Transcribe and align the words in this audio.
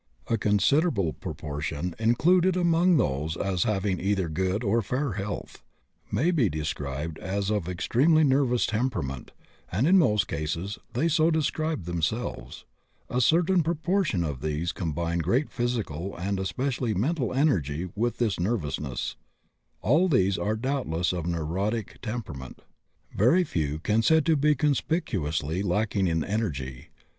A 0.25 0.35
considerable 0.35 1.13
proportion, 1.13 1.93
included 1.99 2.57
among 2.57 2.97
those 2.97 3.37
as 3.37 3.65
having 3.65 3.99
either 3.99 4.29
good 4.29 4.63
or 4.63 4.81
fair 4.81 5.11
health, 5.13 5.63
may 6.11 6.31
be 6.31 6.49
described 6.49 7.19
as 7.19 7.51
of 7.51 7.69
extremely 7.69 8.23
nervous 8.23 8.65
temperament, 8.65 9.29
and 9.71 9.85
in 9.85 9.99
most 9.99 10.27
cases 10.27 10.79
they 10.93 11.07
so 11.07 11.29
describe 11.29 11.83
themselves; 11.85 12.65
a 13.11 13.21
certain 13.21 13.61
proportion 13.61 14.23
of 14.23 14.41
these 14.41 14.71
combine 14.71 15.19
great 15.19 15.51
physical 15.51 16.17
and, 16.17 16.39
especially, 16.39 16.95
mental 16.95 17.31
energy 17.31 17.87
with 17.95 18.17
this 18.17 18.39
nervousness; 18.39 19.17
all 19.83 20.07
these 20.07 20.35
are 20.35 20.55
doubtless 20.55 21.13
of 21.13 21.27
neurotic 21.27 22.01
temperament. 22.01 22.63
Very 23.15 23.43
few 23.43 23.77
can 23.77 23.99
be 23.99 24.05
said 24.05 24.25
to 24.25 24.35
be 24.35 24.55
conspicuously 24.55 25.61
lacking 25.61 26.07
in 26.07 26.23
energy. 26.23 26.87